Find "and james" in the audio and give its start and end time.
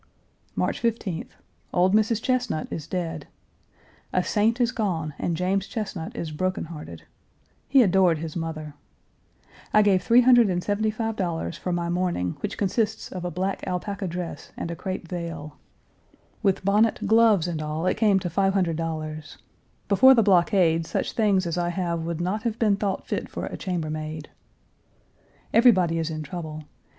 5.19-5.67